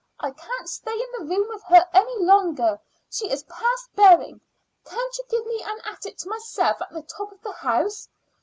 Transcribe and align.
I 0.19 0.31
can't 0.31 0.67
stay 0.67 0.93
in 0.99 1.07
the 1.15 1.25
room 1.29 1.47
with 1.47 1.61
her 1.65 1.87
any 1.93 2.17
longer; 2.23 2.79
she 3.07 3.29
is 3.29 3.43
past 3.43 3.93
bearing. 3.93 4.41
Can't 4.83 5.17
you 5.19 5.23
give 5.29 5.45
me 5.45 5.61
an 5.63 5.79
attic 5.85 6.17
to 6.17 6.27
myself 6.27 6.81
at 6.81 6.89
the 6.89 7.03
top 7.03 7.31
of 7.31 7.39
the 7.43 7.51
house?" 7.51 8.09